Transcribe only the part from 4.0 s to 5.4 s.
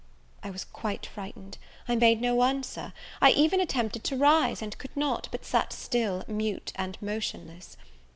to rise, and could not,